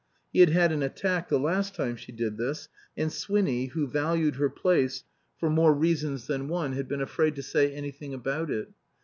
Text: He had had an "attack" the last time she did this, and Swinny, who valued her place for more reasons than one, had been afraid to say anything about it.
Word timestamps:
He 0.33 0.39
had 0.39 0.49
had 0.49 0.71
an 0.71 0.81
"attack" 0.81 1.29
the 1.29 1.37
last 1.39 1.75
time 1.75 1.95
she 1.95 2.11
did 2.11 2.35
this, 2.35 2.67
and 2.97 3.13
Swinny, 3.13 3.65
who 3.67 3.85
valued 3.85 4.37
her 4.37 4.49
place 4.49 5.03
for 5.37 5.47
more 5.47 5.75
reasons 5.75 6.25
than 6.25 6.47
one, 6.47 6.73
had 6.73 6.87
been 6.87 7.01
afraid 7.01 7.35
to 7.35 7.43
say 7.43 7.71
anything 7.71 8.11
about 8.11 8.49
it. 8.49 8.69